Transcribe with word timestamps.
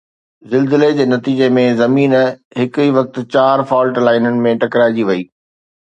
زلزلي 0.53 0.87
جي 0.99 1.05
نتيجي 1.11 1.49
۾ 1.59 1.65
زمين 1.83 2.17
هڪ 2.63 2.83
ئي 2.83 2.89
وقت 2.99 3.23
چار 3.37 3.67
فالٽ 3.73 4.05
لائينن 4.09 4.45
۾ 4.51 4.59
ٽڪرائجي 4.65 5.11
وئي. 5.13 5.29